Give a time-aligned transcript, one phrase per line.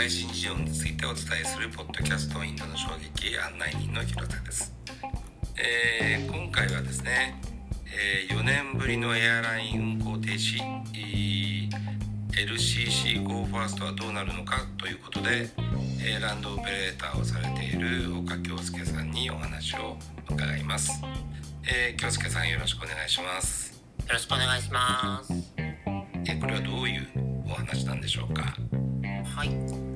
[0.00, 4.72] 最新事情についてお伝えするポッドキャストインドの衝撃案内人の広田です、
[5.58, 7.38] えー、今回はですね、
[7.84, 10.56] えー、4年ぶりのエアライン運航停止
[12.32, 15.50] LCC GO ファーストはどうなるのかということで、
[16.02, 19.98] えー、ランドオペレーターをされている岡京介さんにお話を
[20.30, 21.02] 伺います、
[21.64, 23.78] えー、京介さんよろしくお願いします。
[24.08, 25.30] よろしくお願いします。
[26.26, 27.06] えこれはどういう
[27.44, 28.56] お話なんでしょうか？
[29.36, 29.89] はい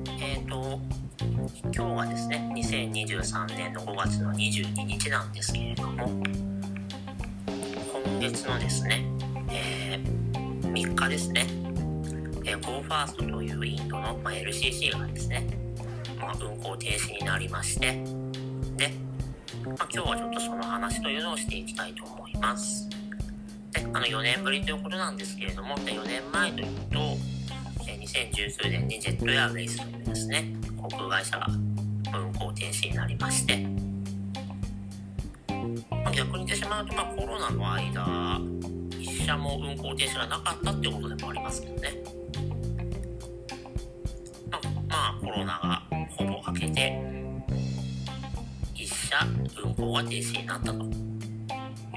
[1.73, 6.23] 今日はですね2023年の5月の22日なんですけれども今
[8.19, 9.05] 月のですね、
[9.49, 11.47] えー、3日ですね、
[12.45, 15.47] えー、GoFirst というインドの、まあ、LCC がですね、
[16.19, 18.03] まあ、運行停止になりまして
[18.77, 18.93] で、
[19.65, 22.89] まあ、今日はちょっとその話というのをしていきたいと思います。
[23.71, 27.34] であの4年ぶりということなんですけれども4年前というと
[28.05, 33.65] 2019年にジェットエアウェイズというですね航空会社が運航停止になりまして、
[36.03, 38.39] ま、逆に言ってしまうと、まあ、コロナの間
[38.99, 41.93] 一社も運航停止がなかったってことでもありますけどね、
[44.51, 45.83] まあ、まあコロナが
[46.15, 47.01] ほぼ明けて
[48.75, 49.17] 一社
[49.63, 51.05] 運航が停止になったと。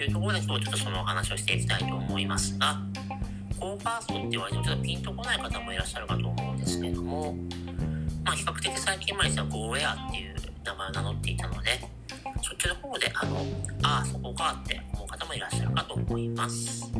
[0.04, 2.80] いうところで今日ちょっとそのお話をしていきたいと思いますが、
[3.58, 7.34] ファーストって言われてもちょっとピンとこない方もいらっしゃるかと思うんですけれども、
[8.24, 11.80] まあ、比較的最近まで実は GoAir っていう名前を名乗っていたので、
[12.42, 13.36] そっちの方で、あの、
[13.82, 16.90] ああ、そこかって思う方もいらっしゃるかと思います。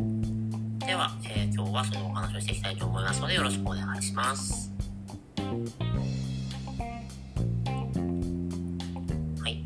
[0.87, 4.73] では、えー、今日はそのお話をしていきたいと思いますので、よろしくお願いします。
[9.41, 9.65] はい。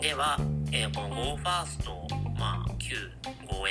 [0.00, 0.36] では、
[0.72, 1.94] えー、この GoFirst
[2.36, 2.96] まあ、旧
[3.48, 3.66] ゴ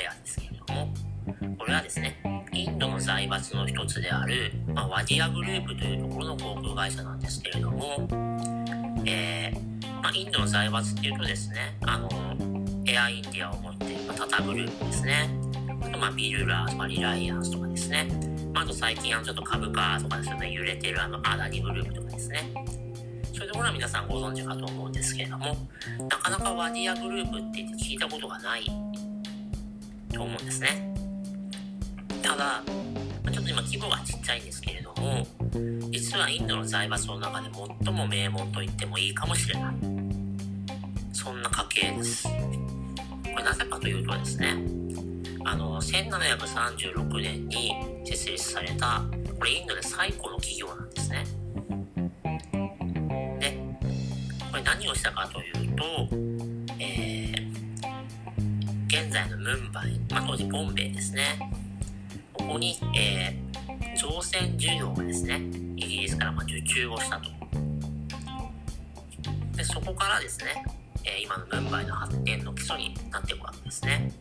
[3.24, 8.06] 財閥の一つである、まあ、ワディアグループというところの航空会社なんですけれども、
[9.06, 12.08] えー、まあ、インドの財閥っていうとですね、あの、
[12.86, 15.30] エアインディアを持っている、タタグループですね。
[15.80, 18.08] あと、まあ、ビルラーとかリライアンスとかですね。
[18.52, 22.52] まあ、と最近、あの、ちょっと株価とかですね、揺れてるあの、アダニグループとかですね。
[23.32, 25.56] そういうところは皆さんご存知かと思うんですけれども、
[26.10, 28.66] なかなかワディアグループって言って聞いたことがない
[30.12, 30.94] と思うんですね。
[32.22, 32.62] ただ、
[33.32, 35.26] ちょっと今規模がちっちゃいんですけれども、
[35.90, 37.48] 実はインドの財閥の中で
[37.84, 39.74] 最も名門と言ってもいいかもしれない。
[41.12, 42.28] そんな家系です。
[42.28, 44.56] これなぜかというとですね、
[45.44, 47.74] あの、1736年に
[48.04, 49.02] 設立された、
[49.38, 51.24] これインドで最古の企業なんですね
[53.40, 53.58] で
[54.50, 54.62] これ。
[54.62, 55.84] 何をしたかというと、
[56.78, 61.53] えー、現在のムンバイ、まあ、当時ボンベイですね。
[62.46, 65.40] ここに、えー、造船事業がですね、
[65.76, 67.30] イギリスからま受注をしたと。
[69.56, 70.64] で、そこからですね、
[71.04, 74.12] え、今のムンバイの発展の基礎になっていくわけですね。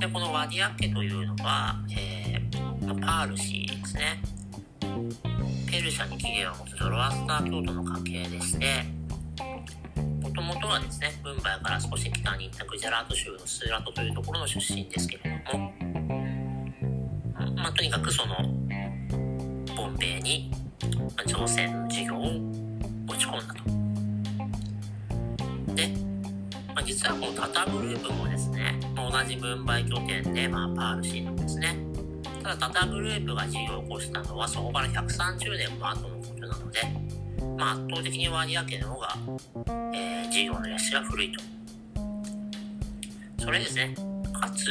[0.00, 4.20] で、このワディアッケというのは、えー、パールシーですね。
[5.70, 8.84] ペルシャに起源を持つゾロアスター教徒の家系でして
[10.22, 15.72] もともとはですねムンバイから少し北に行ったグジャラート州のスーラトというところの出身ですけれども、
[17.78, 18.34] とにかくその
[19.76, 20.50] ボンベイに
[21.28, 22.32] 朝鮮の事業を
[23.06, 23.62] 持ち込んだと。
[25.76, 25.86] で、
[26.74, 31.78] まあ、実はこのタタグループもですね、同じムンバイ拠点で、まあ、パールシーなんですね。
[32.42, 36.80] ただタタグループが事業を起こしたのはそこから130年も後のことなので、
[37.56, 39.16] まあ、圧倒的にワニア家の方が、
[39.94, 41.44] えー、事業の歴史が古いと。
[43.38, 43.94] それですね、
[44.32, 44.66] かつ、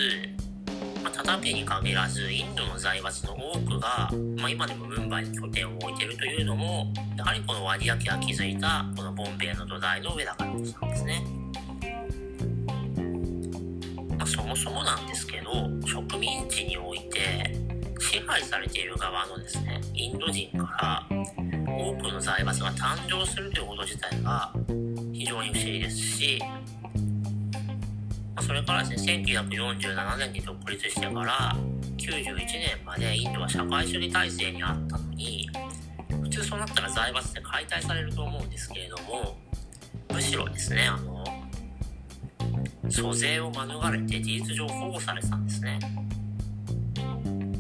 [1.28, 11.26] まあ、タタ家に限らずインドの財閥の多くが、まあ、今でもムンバイに拠点を置いているというのもやはりこのワニア家が築いたこのボンベイの土台の上だからこそなんですね。
[14.18, 15.52] まあ、そもそもなんですけど
[15.86, 17.54] 植民地において
[18.00, 21.18] 支配されている側のですねインド人から
[21.68, 24.54] 多くの財閥が誕生するということ自体が
[25.12, 26.42] 非常に不思議ですし、
[28.38, 31.56] まそれからですね1947年に独立してから
[31.98, 35.50] 91年までインドは社会主義体制にあったのに
[36.22, 39.38] 普通そうなったら財閥で解体されると思うんですけれども
[40.14, 41.26] むしろですねあの
[42.90, 45.80] 租税を免れて事実上保護されたんですね。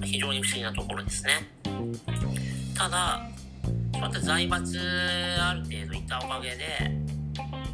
[0.04, 1.48] 非常に不思議なところですね。
[2.76, 3.22] ただ、
[3.94, 4.80] そうやって財閥
[5.40, 7.07] ある程度いたおかげで、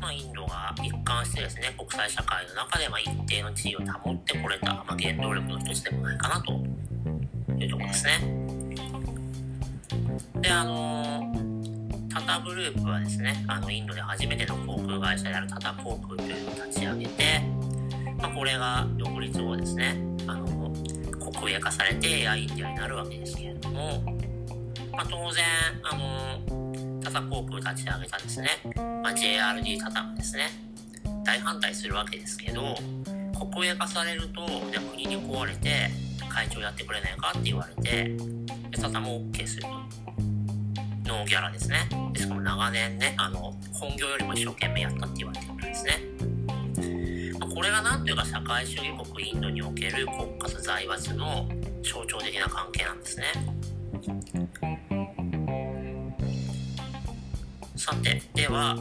[0.04, 6.52] まあ、インドが一貫してですね、国際社会の中でま一定の地位を保ってこれた、まあ、原動力の一つでもないかなと
[7.58, 8.20] いうとこですね。
[10.42, 11.34] で、あの
[12.14, 17.42] タタグループはですね、あの、インドで初めての航空会社であるタタ航空というのを立ち上げて、
[18.18, 19.96] まあ、これが独立後ですね、
[20.28, 20.74] あの、
[21.32, 24.04] 国営化されてエアインディアになるわけですけれども、
[24.92, 25.46] まあ、当然、
[25.82, 26.63] あの、
[27.04, 30.50] タタ航空立ち上げたんですね、まあ、JRD タタがですね、
[31.24, 32.76] 大反対するわけですけど、
[33.52, 35.90] 国営化されると、じゃ国に壊れて
[36.30, 38.16] 会長やってくれないかって言われて、
[38.72, 39.70] でタタも OK すると。
[41.06, 41.90] ノーギャラですね。
[42.14, 46.00] でしかも長年ね、あの、本業よりも一生懸命やったって言われてるんですね。
[47.54, 51.48] これがなんというか社会主義国インドにおける国家と財閥の
[51.84, 53.26] 象徴的な関係なんですね。
[57.84, 58.78] さて、では、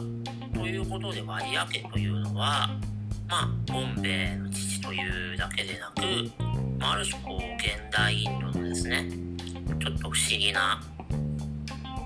[0.53, 2.69] ということでワディア家というのは、
[3.27, 6.01] まあ、ボンベイの父というだけでなく、
[6.79, 9.09] まあ、ある種こう、現代インドのですね、
[9.81, 10.81] ちょっと不思議な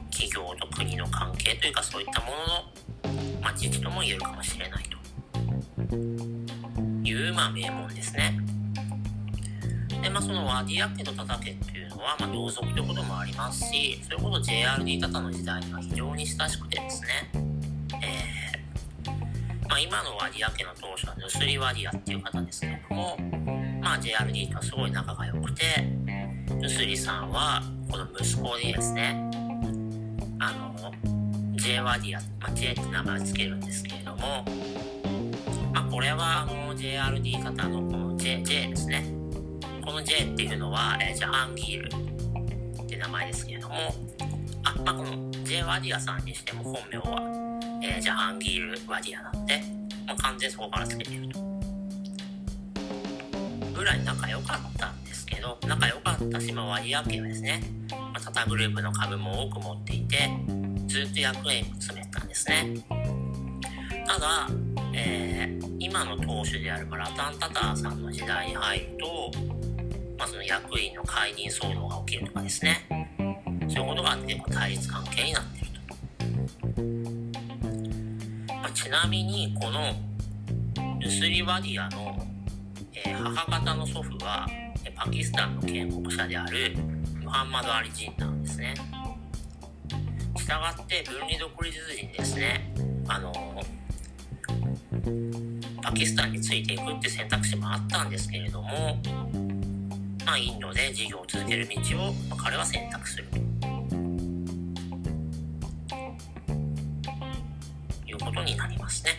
[0.10, 4.84] 企業と国の関係というかそういったものの、まあ、時期とも言えるかもしれない
[5.88, 5.96] と
[7.08, 8.40] いう、まあ、名門ですね。
[10.02, 17.08] で、まあ、そのワディア家とタタ家っていうのは、まあ、同族ということもありますし、それこそ JRD タタの時代には非常に親しくてですね、
[18.04, 23.18] えー、まあ、今のワディア家の当初はヌスリワディアっていう方ですけれども、
[23.82, 25.64] まあ、JRD とはすごい仲が良くて、
[26.56, 29.30] ヌスリさんは、この息子にですね、
[30.40, 30.68] あの、
[31.56, 34.46] J ワディア、まあ、J って名前を付けるんですけれども、
[35.74, 39.17] まあ、これはあの JRD 型のこの J, J ですね。
[39.88, 43.76] この J っていうのは、えー、ジャハンギールって名前ですけれども、
[44.66, 47.22] あ、まあ、この J ワディアさんにしても本名は、
[47.82, 49.62] えー、ジャハンギール・ワディアなので、
[50.06, 51.40] まあ、完全そこから付けてると。
[53.74, 60.30] ぐらい仲良かったんですけど、仲良かったし、まあ、ワディア家はですね、まあ、タタグループの株も多く持っていて、
[60.88, 62.74] ずっと役員を詰めたんですね。
[64.06, 64.50] ただ、
[64.94, 69.57] えー、今の党首であるラタンタターさんの時代に入ると、
[70.18, 72.88] まあ、その役員の解任騒動が起きるとかですね、
[73.68, 75.68] そういうことがあって対立関係になっている
[78.48, 78.54] と。
[78.54, 79.94] まあ、ちなみに、この
[81.00, 82.26] ルスリワディアの、
[82.94, 84.48] えー、母方の祖父は、
[84.96, 86.76] パキスタンの建国者である
[87.24, 88.74] ムハンマド・アリジンなんですね。
[90.48, 92.74] したがって分離独立時にですね、
[93.10, 93.34] あの
[95.82, 98.98] パキスタンについていくって選択肢もあったんですけれども、
[100.28, 103.38] まあ、インドで事業を続ける道を、まあ、彼は選択すると
[108.06, 109.12] いうことになりますね。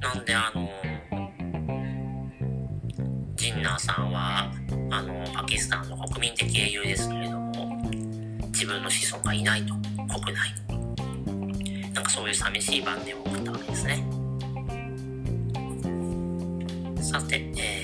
[0.00, 0.70] なんであの
[3.34, 4.52] ジンナーさんは
[4.92, 7.52] あのパキスタンの国民的英雄ですけれども
[8.52, 10.54] 自分の子孫がいないと国内
[11.56, 14.06] になんかそういう寂しい晩年を送ったわけですね。
[17.02, 17.82] さて、え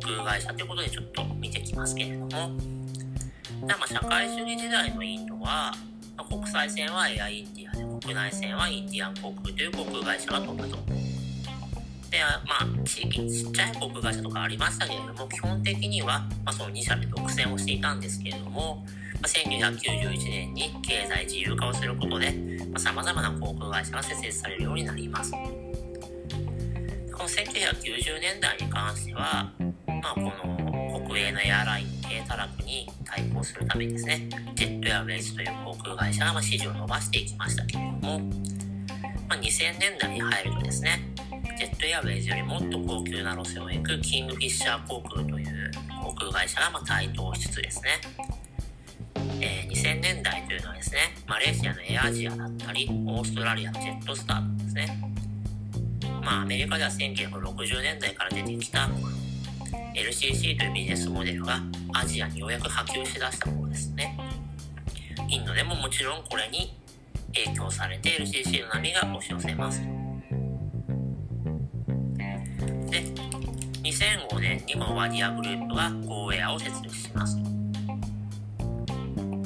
[0.00, 2.36] 空会社ということでちょっと見てきますけれども、で
[3.66, 5.72] まあ社会主義時代のインドは、
[6.16, 10.76] まあ、国際線はエアインディアで、国内線はインディアン航空という航空会社が飛ぶと。
[12.10, 18.84] で、まあ、地域ちっちゃい航空会社とかありましたけれども、基本的には、まあ、その2社で独占をしていたんですけれども、
[19.20, 25.30] ま、1991年に経済自由化をすることでさ、まあ、様々な航空会社が設立されるようになります。
[25.30, 25.38] こ
[27.24, 29.52] の1990年代に関しては、
[30.04, 38.18] あ、この国営のエアライン低たらくに対抗するためにですね、ジェットエアウェイズという航空会社がま支持を伸ばしていきましたけれども、
[39.28, 41.08] まあ、2000年代に入るとですね、
[41.58, 45.70] ジェットエアウェイズよりもっと高級な路線を行くキングフィッシャー航空という
[46.02, 47.90] 航空会社がま台頭しつつですね、
[49.40, 55.02] えー、2000年代というのはですね、マレーシアのエアアジアだったり、オーストラリアのジェットスターですね、
[56.22, 58.88] まあ、アメリカでは1960年代から出てきた
[59.94, 61.60] LCC というビジネスモデルが
[61.92, 64.16] アジアにようやく波及しだしたものですね。
[65.28, 66.74] インドでももちろんこれに
[67.34, 69.80] 影響されて LCC の波が押し寄せます。
[72.90, 73.04] で、
[73.82, 77.36] 2005年にこのワディアグループが Go エアを設立します。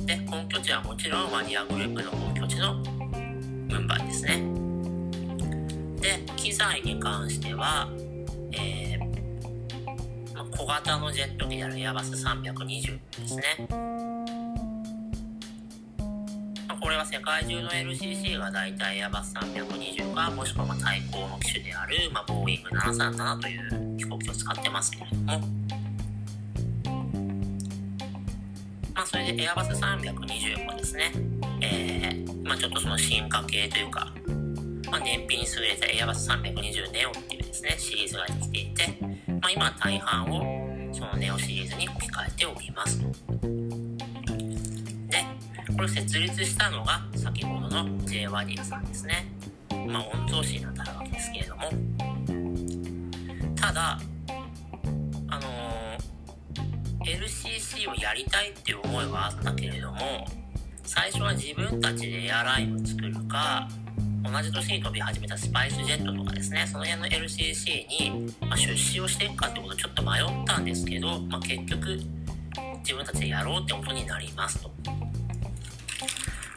[0.07, 4.43] で、本拠地はもちろんワディアグループの本拠地のムンバイですね。
[6.01, 7.89] で、機材に関しては、
[10.57, 13.43] 小型のジェット機であるエアバス320ですね。
[16.81, 25.41] これは世界中の LCC が大体エアバス320か、もしくはま対抗の機種である、まボーイング737という飛行機を使ってますけれども、
[28.95, 31.13] まそれでエアバス320もですね、
[31.63, 34.13] えー、まあちょっとその進化系というか、
[34.91, 39.14] まあ、燃費に優れたエアバス320ネオっていうですね、シリーズができていて、
[39.45, 40.41] まあ今大半を
[40.91, 42.99] そのネオシリーズに置き換えております。
[42.99, 43.07] で、
[45.71, 49.27] これを設立したのが先ほどの J ワディアさんですね。
[49.87, 51.65] まあ御曹司になったわけですけれども、
[53.55, 54.01] ただ、
[55.29, 60.27] あのー、LCC をやりたいっていう思いはあったけれども、
[60.85, 63.69] 最初は自分たちでエアラインを作るか、
[64.25, 72.01] 同じ年に飛び始めたスパイスジェットとかですね、その辺の LCC に、ま出資をしていくかってことちょっと迷ったんですけど、まあ、結局
[72.79, 74.71] 自分たちでやろうってことになりますと。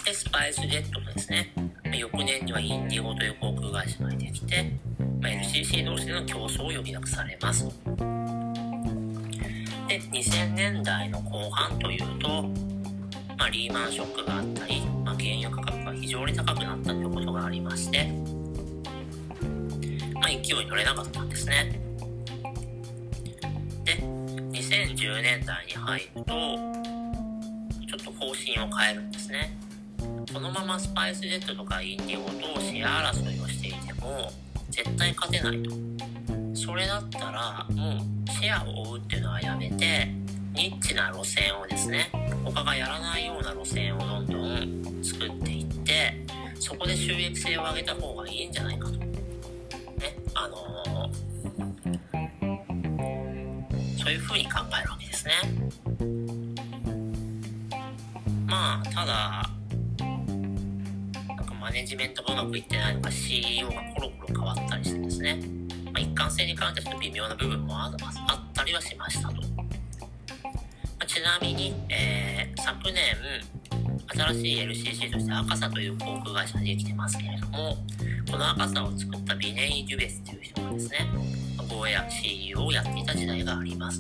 [0.06, 1.54] で、スパイスジェットとですね、
[1.94, 4.72] 翌年にはインディゴという航空会社が出てきて、
[5.22, 7.66] まあ、LCC 同士での競争を余儀なくされます。
[9.88, 12.44] で、2000年代の後半というと、
[13.38, 18.12] まあ、リーマンショックがあったり、まあ、原油価格が非常に高くなったということがありまして、
[20.14, 21.80] まあ、勢いに乗れなかったんですね。
[23.86, 23.94] で、
[24.52, 29.58] 2010年代に入ると、ちょっと方針を変えるんですね。
[30.34, 34.30] このままスパイスジェットとかインディゴとシェア争いをしていても、
[34.70, 35.72] 絶対勝てないと。
[36.54, 40.17] それだったら、もうシェアを追うっていうのはやめて、
[40.58, 42.10] ニッチな路線をですね、
[42.44, 46.26] 他がやらないような路線をどんどん作っていって、
[46.60, 48.94] そこで収益性を上げた方がいいんじゃないかと。
[48.98, 49.08] ね、
[50.34, 51.60] あのー、
[54.00, 55.34] そういう風に考えるわけですね。
[58.48, 59.48] まあ、ただ、
[61.28, 65.40] なんかマネジメントがうまくいってないのか CEO がコロコロ変わったりしてですね、
[65.86, 67.96] まあ、一貫性に関してちょっと微妙な部分もあっ
[68.54, 69.57] たりはしましたと。
[71.08, 73.16] ちなみに、えー、昨年、
[74.08, 77.78] 新しい LCC として赤サという航空会社ができてますけれども、
[78.30, 81.10] この赤サを作ったビネイ・デュベスという人がですね、
[81.70, 84.00] ゴーエア CEO をやっていた時代があります。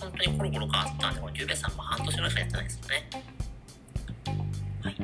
[0.00, 3.08] 本当にコロコロ変わったんで、このデュベさんも半年ぐらいしかやってないですよね。
[4.82, 4.96] はい。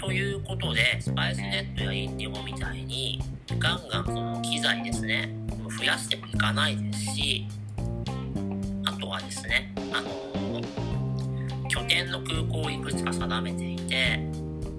[0.00, 3.20] ということで、スパイスジェットやインディゴみたいに、
[3.58, 5.34] ガンガンその機材ですね、
[5.78, 7.46] 増やしてもいかないですし、
[9.30, 14.18] ですね、あのー、拠点の空港をいくつか定めていて、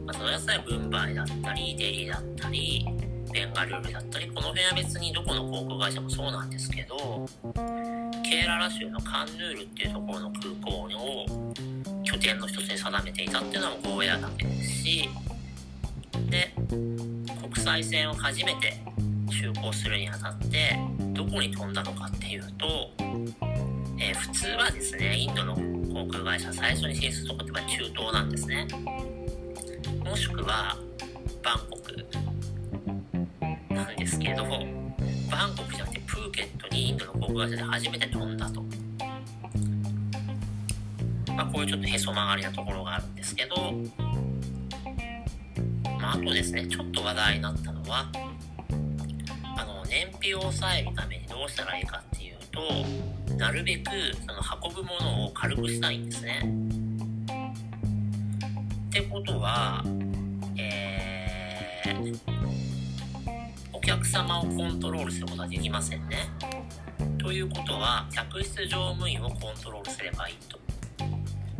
[0.06, 2.86] まあ、その野菜分配だったり、デリーだったり、
[3.32, 7.26] ベンガルールだったり、この辺は別にどこの航空会社もそうなんですけど、
[8.30, 11.54] ケーララ州のカンヌールっていうところの空港を
[12.04, 15.10] 拠点の一つに定めていたっていうのはゴーエアだけですし、
[16.30, 16.54] で、
[17.42, 18.82] 国際線を初めて
[19.30, 20.78] 就航するにあたって、
[21.14, 22.92] どこに飛んだのかっていうと、
[24.04, 28.68] えー、普通はですね、インドの航空会社最初に進出するとこって中東なんですね。
[30.04, 30.76] もしくは、
[31.44, 32.06] バンコク
[33.72, 34.44] なんですけど、
[35.30, 38.64] バンコクじゃなくてプーケットにインドの航空会社で初めて飛んだと。
[41.36, 43.56] まあ、こういうちょっとへそ曲がりなところがあるんですけど、
[46.00, 48.10] まあ、あとですね、ちょっと話題になったのは、
[49.58, 52.21] あの、燃費を抑えるためにどうしたらいいかっていう
[52.52, 53.90] と、なるべく
[54.20, 54.34] その
[54.70, 56.42] 運ぶものを軽くしたいんですね。
[58.90, 59.84] ってことは、
[60.58, 62.20] えー、
[63.74, 66.30] お客様をコントロールすることはできませんね。
[67.18, 70.60] ということは、客室乗務員をコントロールすればいいと。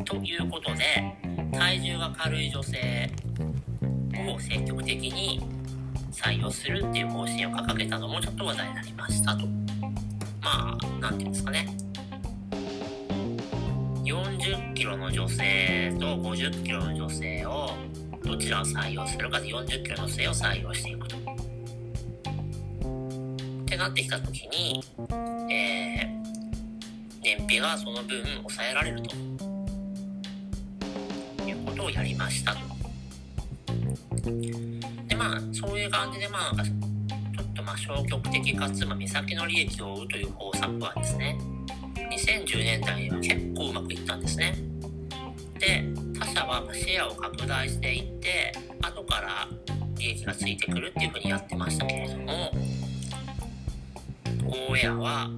[0.04, 0.84] ということで、
[1.54, 3.12] 体重が軽い女性
[4.28, 5.42] を積極的に
[6.12, 9.46] 採用するっていう方針を掲げたのもちょっと話題になりましたと。
[10.42, 11.68] まあ、なんていうんですかね。
[14.04, 17.70] 40キロの女性と50キロの女性を
[18.24, 21.18] どちらを採用するかで40キロの女性を採用していくと。
[21.18, 21.20] っ
[23.66, 24.84] てなってきた時に、
[25.50, 26.08] えー、
[27.24, 29.16] 燃費がその分抑えられると
[31.46, 32.60] いうことをやりましたと。
[35.08, 36.81] でまあそういう感じでまあと
[37.72, 41.38] まあ消極的かつま目先の利益を追うという方策はですね
[41.96, 44.56] 2010年代には結構うまくいったんですね。
[45.58, 45.86] で
[46.20, 48.52] 他社はシェアを拡大していって
[48.82, 49.48] 後から
[49.98, 52.52] 利益がついてくるっていうふうにやってましたけれども
[54.44, 55.30] ゴーエアは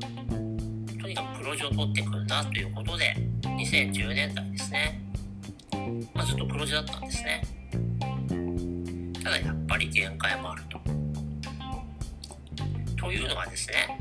[1.00, 5.02] とにかく黒字を取ってくんだということで2010年代ですね、
[6.16, 7.44] まあ、ずっと黒字だったんですね。
[9.24, 10.83] ただやっぱり限界もあると。
[13.13, 13.98] いうのはですね、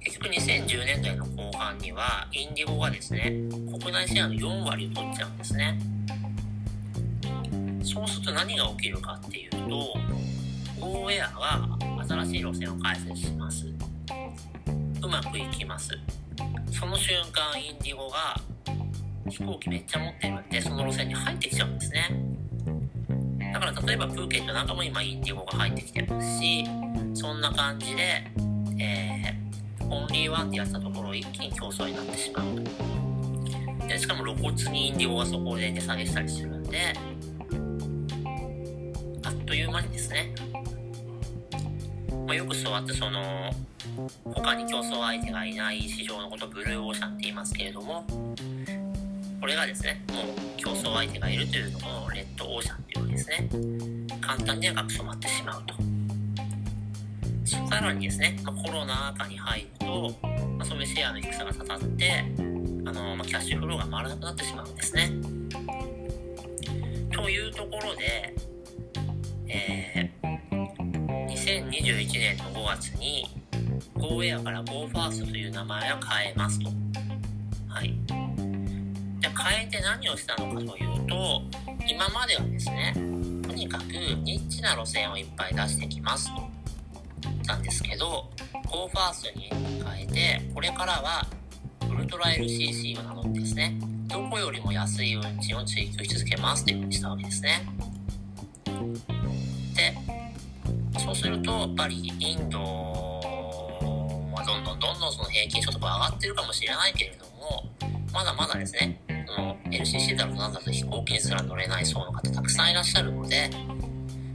[0.00, 3.32] 結局2010年代の後間にはインディゴがですね
[3.80, 5.78] 国内シェアの4割を取っちゃうんですね。
[7.82, 9.58] そうすると何が起きるかっていうと
[10.80, 11.68] ゴーエアが
[12.08, 13.66] 新しい路線を開設します。
[13.66, 15.90] うまくいきます。
[16.72, 18.40] その瞬間インディゴが
[19.28, 22.08] 飛行機めっちゃ持ってるんでその路線に入ってきちゃうんですね。
[23.52, 26.64] だから例えばプーケットなんかも今インディゴが入ってきてますし
[27.14, 28.30] そんな感じで、
[28.78, 36.94] えー、オンリーワンってやったところ一気に競争になってしまうでしかも露骨にインディゴがそこで値下げしたりするんで
[39.24, 40.34] あっという間にですね、
[42.26, 43.52] まあ、よくそうやってその
[44.24, 48.04] 他に競争相手がいない市場のことブルーオーシャンって言いますけれども
[49.40, 50.26] これがですねもう
[50.56, 53.48] 競争相手がいるというのをレッドオーシャンっていうですね。
[54.20, 55.74] 簡単にはがく染まってしまうと。
[57.44, 62.24] さらにですね、まあ、コロナ禍に入ると、まあ、そのシェアの戦がたたって
[62.86, 65.10] あの、まあ、キャッシュフローが回らなくなってしまうんですね
[67.12, 68.34] というところで、
[69.48, 73.26] えー、2021年の5月に
[73.94, 76.70] GoWare から GoFirst という名前を変えますと。
[77.68, 77.94] はい。
[79.20, 81.42] じゃ変えて何をしたのかというと、
[81.88, 86.53] 今まではですね、とにかくニッチな路線をいっぱい出してきますと。
[87.44, 88.30] たんですけど、
[88.66, 89.50] GoFirst に
[89.84, 91.26] 変えて、これからは
[91.90, 97.66] ウルトラ LCC を名乗ってですね、どこよりも安い運賃を追求し続けますというふうにしたわけですね。
[99.74, 99.94] で、
[101.00, 107.64] そうすると、やっぱりインドはどんどんどんどんその平均所得が上がってるかもしれないけれども、
[108.12, 113.50] まだまだですね、その LCC だろうなんだと飛行機にすら乗れない層の方たくさんいらっしゃるので、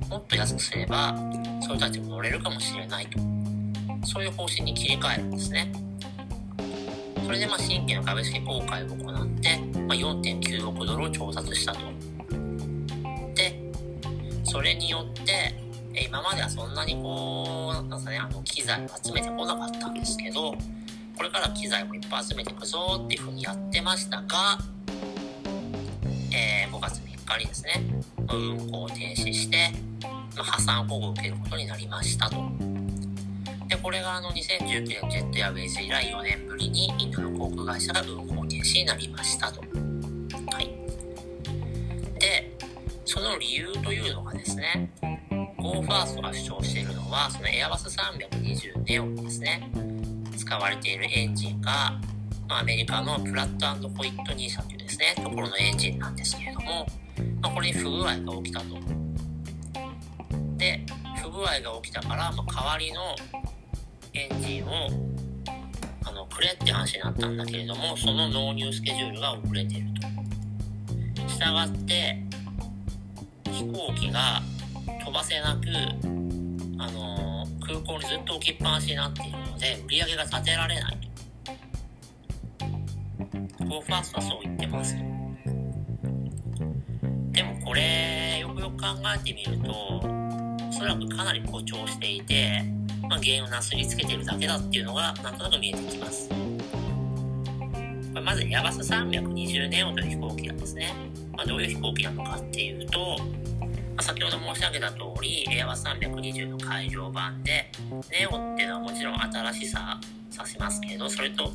[0.09, 3.19] もっと安くすれば、そういう人たちも乗れるかもしれないと。
[4.03, 5.71] そういう方針に切り替えるんですね。
[7.23, 11.79] それでまあ新規の株式公開を行って、まあ、4.9億ドルを調達したと。
[13.35, 13.71] で、
[14.43, 15.53] それによって、
[16.07, 20.55] 今まではそんなにこう、なんかね、あの、機材を集めてこなかったんですけど、
[21.15, 24.57] これから機材もいっぱい集めていくぞっていうふうにやってましたが、
[26.33, 27.83] えー、5月3日にですね、
[28.27, 29.88] 運行を停止して、
[30.39, 32.37] ま破産保護を受けることになりましたと。
[33.67, 39.61] で、これがあの2019年ジェットエアウェイズ以来4年ぶりにインドの航空会社が運行停止になりましたと。
[39.61, 40.67] はい。
[42.19, 42.57] で、
[43.05, 44.91] その理由というのがですね、
[45.57, 49.69] ゴーファーストが主張しているのは、そのエアバス320ネオンですね、
[50.37, 51.99] 使われているエンジンが、
[52.47, 56.87] アメリカのプラットホイットニー社というですね、ところのエンジンなんですけれども、
[57.41, 58.98] まあ、これに不具合が起きたと。
[60.59, 60.85] で、
[61.23, 63.15] 不具合が起きたから、まあ、代わりの
[64.13, 64.69] エンジンを
[66.05, 69.87] あのくれって話になったんだけれども、その納入スケジュールが遅れている
[71.15, 71.29] と。
[71.29, 72.21] したがって、
[73.45, 74.41] 飛行機が
[75.05, 75.67] 飛ばせなく、
[76.77, 80.97] あのー、空港にずっと置きっぱなしになっているので、売り上げが立てられない
[83.57, 83.65] と。
[83.65, 84.95] ゴーファーストはそう言ってます。
[87.31, 90.28] でもこれ、よくよく考えてみると、
[90.79, 92.63] そらくかなり誇張していて、
[93.09, 96.29] まあ、原因をなすりつけてるだけだっていうのが、なんとなく見えてきます。
[98.23, 100.93] まず、ヤバス320ネオという飛行機なんですね。
[101.35, 103.65] まあ、どういう飛行機なのかっていうと、ま
[103.97, 107.69] あ、先ほど申し上げた通り、エアバス320の改良版で、
[108.09, 109.99] ネオっていうのはもちろん新しさ
[110.31, 111.51] 指しますけど、それと、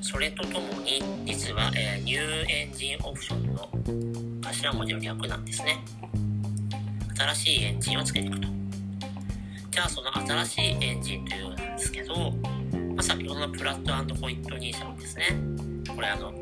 [0.00, 3.68] それとともに、実は、えー、ニューエンジンオプションの
[4.40, 5.84] 頭文字の略なんですね。
[7.20, 8.48] 新しいエンジンをつけていくと。
[9.70, 12.30] じゃあ、その新しいエンジンというのなんですけど、ま
[12.98, 15.26] あ、先ほどのプラットホイットニー社のですね、
[15.94, 16.32] これあの、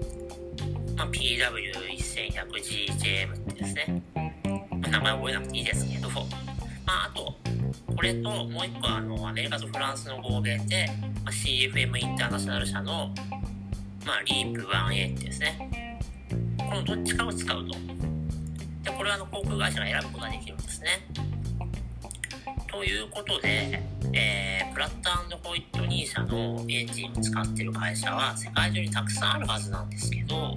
[0.97, 4.23] まあ、PW1100GJM ってですね、ま
[4.85, 6.21] あ、名前覚えなくていいですけど、ま
[6.93, 7.35] あ、あと、
[7.97, 10.87] これともう一個あの、アメリカとフランスの合弁で、
[11.25, 13.13] まあ、CFM インターナショナル社の、
[14.07, 15.99] まあ、リープ 1A ってですね、
[16.57, 17.73] このどっちかを使うと。
[18.85, 20.68] で、これはあの航空会社が選ぶことができるんで。
[22.79, 30.57] ということで、えー、プラットホイットニー社のエンジンを使ってる会社は世界中にたくさんあるはずなんですけど、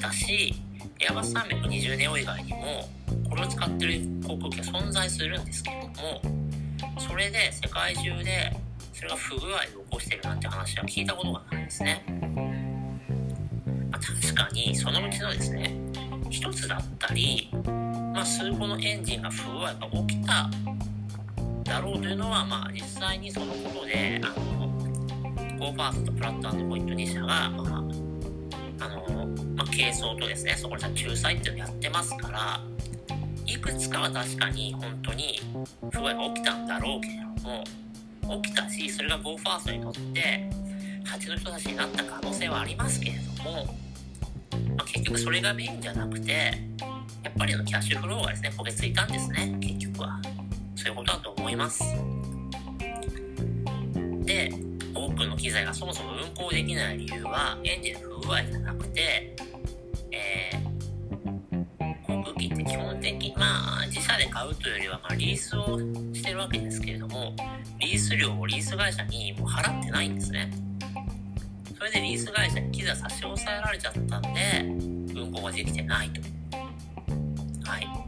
[0.00, 0.54] だし、
[1.00, 2.88] エアバス320ネオ以外にも、
[3.28, 6.22] これを使ってる航空機は存在するんですけども、
[6.98, 8.56] それで世界中で
[8.94, 12.06] それが不具合を起こしてるなんて話は聞いたことがないんですね。
[13.90, 15.76] まあ、確かにそのうちのですね、
[16.30, 17.50] 一つだったり、
[18.14, 20.48] まあ、数個のエンジンが不具合が起きた
[21.68, 24.68] だろうというのは、まあ、実際にそのことで、あの、
[25.58, 32.60] ゴーファーストとプラットポイント2社が、まあ、あの、まあ、軽装とですね、そこで仲裁っていうのをやってますから、
[33.46, 35.40] いくつかは確かに本当に
[35.92, 37.48] 不具合が起きたんだろうけれど
[38.32, 40.50] も、起きたし、それがゴーファーストにとって、
[41.04, 43.64] 蜂の人たちになった可能性はありますけれども、
[44.76, 46.52] まあ、結局それがメインじゃなくて、
[47.22, 50.20] やっぱりのキャッシュフローがですね、焦げついたんですね、結局は。
[50.88, 51.84] そういうことだと思います。
[54.24, 54.50] で、
[54.94, 59.36] 多くの機材がそもそも運行できない理由は、エンジンの不具合じゃなくて、
[60.10, 65.78] えー、航空機って基本的に、まあ、自社で買うというよりは、まあ、リースを
[66.14, 67.36] してるわけですけれども、
[67.78, 70.50] リース料をリース会社にもう払ってないんですね。
[71.76, 74.30] それでリース会社に機材差し押さえられちゃったんで、
[75.20, 76.22] 運行ができてないと。
[77.70, 78.07] はい。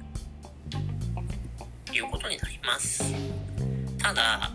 [1.97, 3.15] いうことになります。
[3.99, 4.51] ただ、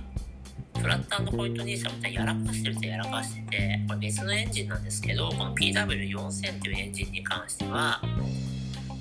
[0.80, 8.02] フラットポイント2社もやらかしてるっちゃやらかしてて、これ別のエンジンなんですけど、この PW4000 というエンジンに関しては、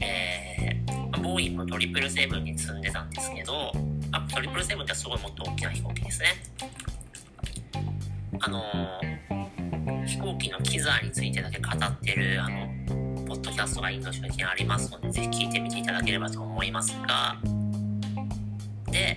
[0.00, 3.72] えー、ボーイングの777に積んでたんですけど、
[4.12, 6.28] あ、777ってすごいもっと大きな飛行機ですね。
[8.40, 12.66] あのー、飛行機の機材についてだけ語ってる、あの、
[13.26, 17.36] ポッドキャストがインド周辺にありますので、ぜひ聞いてみていただければと思いますが、
[18.94, 19.12] で、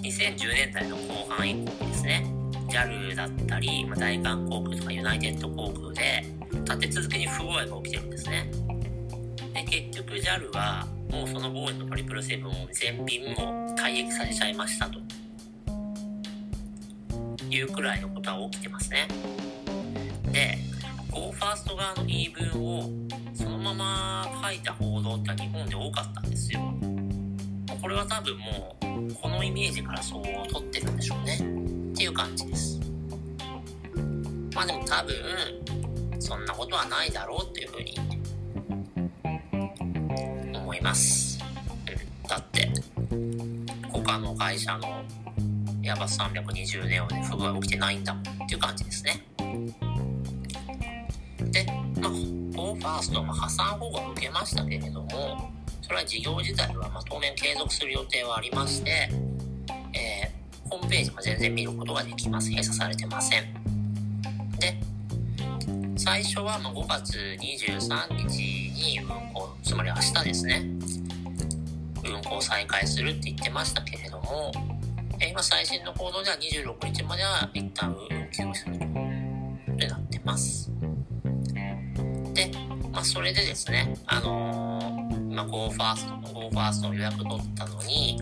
[0.00, 2.24] 2010年代の後半以降ですね、
[2.70, 6.24] JAL だったり、まあ、大韓航空とかユナイテッド航空で、
[6.64, 8.50] 立て続けに不具合が起きてるんですね。
[9.52, 14.98] で、結局 JAL は、もうそのボーイの777を全便も退役させちゃいましたと。
[17.50, 19.06] いうくらいのことは起きてますね。
[20.32, 20.56] で、
[21.10, 22.88] ゴーファースト側の言い分を
[23.34, 26.67] そのまま書いた報道って日本で多かったんですよ。
[27.88, 30.22] これは多分もうこのイメージからそう
[30.52, 32.78] 取ってるんでしょうねっていう感じです。
[34.54, 35.14] まあでも多分
[36.20, 37.94] そんなことはないだろうっていうふうに
[40.54, 41.42] 思います。
[41.90, 42.70] うん、だって
[43.90, 45.02] 他の会社の
[45.80, 49.24] ヤバス320ネオで不具合起きてないんだもんっていう感じですね。
[51.50, 51.64] で、
[52.02, 55.57] まあ、ゴーファーストも破産保護を受けましたけれども、
[55.88, 59.08] それは事業自体はま当面継続する予定はありまして、
[59.94, 62.50] えー、ホームページも全然見ることができます。
[62.50, 63.54] 閉鎖されてません。
[64.58, 64.78] で、
[65.96, 68.38] 最初はま5月23日
[68.70, 70.66] に運行、つまり明日ですね、
[72.04, 74.52] 運行再開するって言ってましたけれども、
[75.26, 78.84] 今最新の報道では26日までは一旦運休すると
[79.86, 80.70] なってます。
[82.34, 82.50] で、
[82.92, 84.97] まあ、それでですね、あのー、
[85.38, 88.20] 今、ゴーファースト、ゴーファーストの予約取ったのに、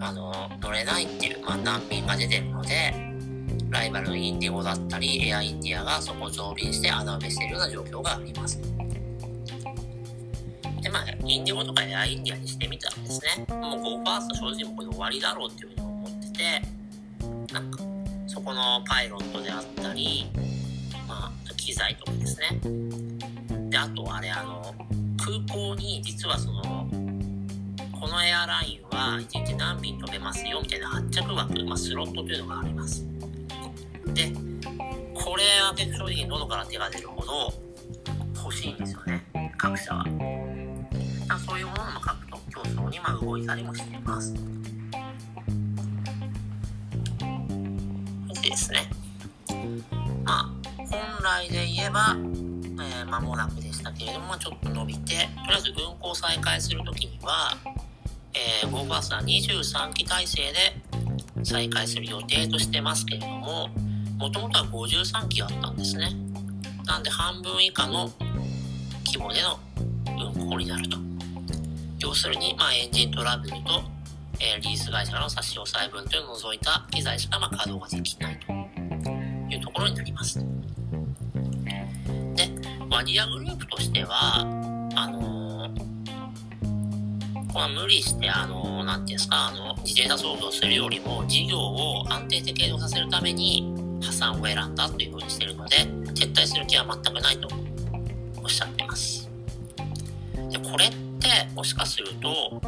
[0.00, 2.92] あのー、乗れないっていう、まあ、難民が出てるので、
[3.70, 8.60] ライバルのインディゴだったり、エアインディアがそこを増便して穴埋めしているような状況があります。
[10.82, 17.78] で、まあ、インディゴとかエアインディアにしてみたらですね、もうゴーファースト正直もこれで終わりだろうっていうふうに思ってて、なんか、
[18.26, 20.26] そこのパイロットであったり、
[21.06, 23.70] まあ、機材とかですね。
[23.70, 24.74] で、あとあれ、あの、
[25.42, 26.62] 港に実はその、
[28.00, 33.04] このエアラインは1日何便飛べますよみたいな発着枠、まあ、スロットというのがあります。
[34.12, 34.32] で、
[35.14, 37.52] これは結構正直喉から手が出るほど
[38.36, 39.24] 欲しいんですよね、
[39.56, 40.04] 各社は。
[41.46, 44.34] そういうものの獲得競争にま動いたりもしています。
[48.42, 48.90] でですね。
[50.24, 57.56] まあ、本来で言えば、えー、間もなくでけれども、ちょっと伸びて、とりあえず運行再開するときには、
[58.34, 63.68] えー、ゴーバスは23機体制で再開する予定としてますけれども、
[64.18, 66.10] もともとは53機あったんですね。
[66.84, 68.10] なんで半分以下の
[69.06, 69.58] 規模での
[70.34, 70.98] 運行になると。
[72.00, 73.58] 要するに、まあ、エンジントラブルと、
[74.40, 78.52] えー、リース会社の差し押さえ分というのを除いた機材しか、ま稼働ができないと
[79.54, 80.53] いうところになります。
[82.94, 84.40] で、ワディアグループとしては、
[84.94, 85.74] あのー、
[87.52, 97.48] これは無理して、あのー、なんていうんですか、あの、自転車操業するよりも、事業を安定的継続させるために、破産を選んだというふうにしてるので、撤退する気は全くないと
[98.42, 99.28] おっしゃってます。
[100.50, 100.94] で、これって、
[101.54, 102.60] もしかすると、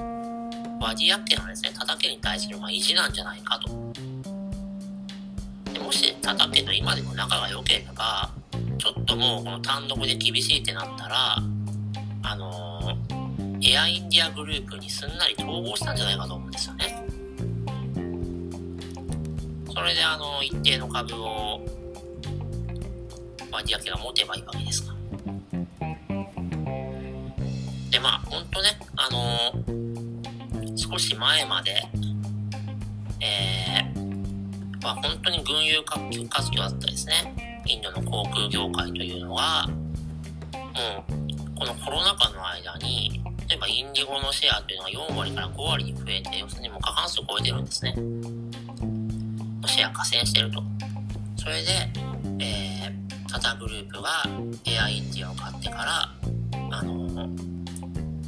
[0.80, 3.72] ワディアっていうのですね、叩けに対するまあ意地なんじゃないかと。
[5.80, 8.35] もし叩けと今でも仲が良ければ、
[8.86, 11.38] ちょっともうこの単独で厳しいってなったら、
[12.22, 17.04] あのー、エアインディアグループにすんなり統合したんじゃないかと思うんですよね。
[19.74, 21.66] それであの、一定の株を
[23.50, 24.96] 割り当てが持てばいいわけですから。
[27.90, 31.72] で、まあ、ほんとね、あのー、少し前まで、
[33.20, 37.45] えー、まあ、本当に群雄割拠だったですね。
[37.66, 39.74] インドの航空業界というのが、も
[41.08, 47.94] う、このコロナ禍の間に、例えばインディゴのシェアというのが4割から5割に増えて、要するにもう過半数を超えてるんですね。
[49.66, 50.62] シェア加戦してると。
[51.36, 51.70] それで、
[52.40, 54.24] えー、タタグループが
[54.64, 56.14] エアインディアを買ってから、
[56.70, 57.28] あの、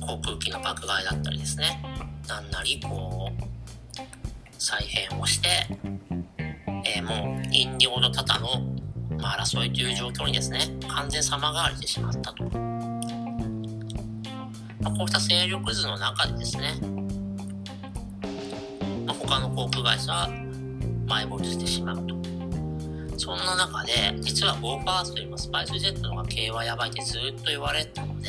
[0.00, 1.82] 航空機の爆買いだったりですね。
[2.28, 3.48] なんなり、こう、
[4.58, 5.48] 再編をして、
[6.84, 8.48] えー、もう、インディゴとタタの、
[9.18, 12.44] まあ、争いという状況にですね、完全様変わりしてしまったと。
[14.80, 16.74] まあ、こうした勢力図の中でですね、
[19.06, 20.28] まあ、他の航空会社は
[21.06, 22.16] 埋没してしまうと。
[23.18, 28.28] そんな中で、実は GoFirst よりもスパイスジェットの方が経営はやばいってずっと言われたので、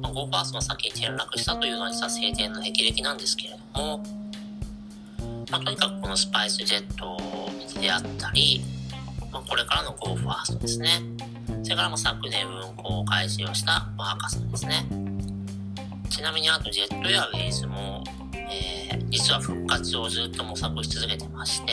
[0.00, 4.02] まあ、GoFirst の先に転落したというのは実は晴天の霹靂なんですけれども、
[5.50, 8.62] まあ、とにかくこのスパイスジェットであったり、
[9.34, 11.02] まあ、これからの GoFirst ですね。
[11.64, 14.86] それからも昨年運行を開始をしたマーカスですね。
[16.08, 21.72] ちなみにあとジェットエアウェイズも、えー、実は復活をずっと模索し続けてまして、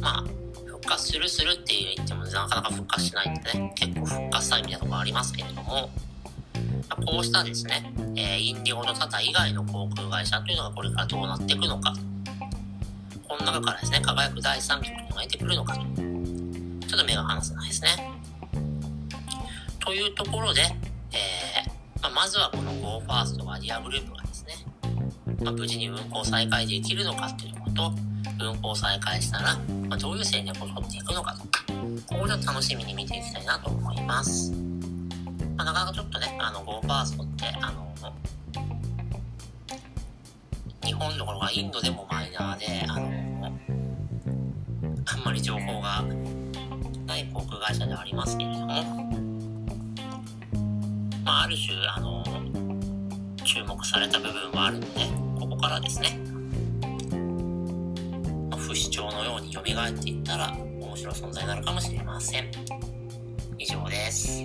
[0.00, 0.24] まあ、
[0.64, 5.90] 復活するするって言ってもなかなか復活しないんでね、結構復活詐欺みたいなとこありますけれども、
[7.04, 11.92] こうしたですね、えー、インディゴのタタ以外の航空会社というのがこれからどうなっていくのか、
[13.38, 17.88] この中からですね、輝く第3局というのが出てくるのかと、ちょっと目が離せないですね。
[19.80, 20.62] というところで、
[21.12, 24.54] えー、まあ、まずはこの GoFirst ワディアグループがですね、
[25.44, 27.92] まあ、無事に運行再開できるのかっていうころと、
[28.40, 29.56] 運行再開したら、
[29.88, 31.48] まあ、どういう戦略を取っていくのかと、こ
[32.18, 34.52] こをちょっと楽しみに見ていきたいなと思います。
[35.56, 37.86] まあ、なかなかちょっとね、あの、GoFirst って、あの、
[40.84, 42.86] 日本どころかインドでもマイナーで、
[47.96, 48.66] はありますけれども、
[51.24, 52.24] まあ、ある種、あの、
[53.44, 55.00] 注目された部分はあるので、
[55.40, 56.20] ここからですね、
[58.76, 62.50] 主張のように蘇っていったら面白い存在になるかもしれません。
[63.58, 64.42] 以上です。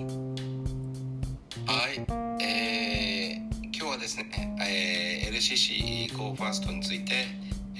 [1.67, 1.99] はい、
[2.41, 7.25] えー、今日はですね、えー、LCC Go First について、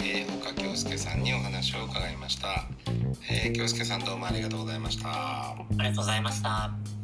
[0.03, 2.65] えー、岡京介さんにお話を伺いました、
[3.29, 5.51] えー、京介さんどうもありがとうございました。
[5.51, 7.00] ありがとうございました。